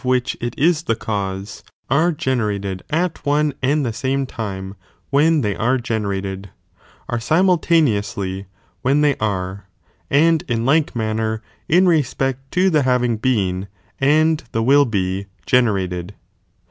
'* 0.01 0.01
which 0.01 0.35
it 0.41 0.57
is 0.57 0.81
the 0.81 0.95
cause, 0.95 1.63
are 1.87 2.11
generated 2.11 2.81
at 2.89 3.23
one 3.23 3.53
i— 3.61 3.67
jn 3.67 3.69
Inquiry 3.69 3.83
the 3.83 3.89
samc 3.91 4.27
time, 4.29 4.75
when 5.11 5.41
they 5.41 5.55
are 5.55 5.77
generated 5.77 6.41
j 6.45 6.49
are 7.07 7.19
thta^Sm'<° 7.19 7.59
rauUaneously 7.61 8.45
when 8.81 9.01
they 9.01 9.15
are; 9.17 9.67
and 10.09 10.41
in 10.47 10.65
like 10.65 10.95
m 10.97 11.01
rauitaneout. 11.03 11.15
ner, 11.17 11.41
in 11.69 11.87
respect 11.87 12.49
to 12.51 12.71
the 12.71 12.81
haying 12.81 13.17
been, 13.17 13.67
and 13.99 14.43
the 14.53 14.63
will 14.63 14.85
be, 14.85 15.27
generated. 15.45 16.15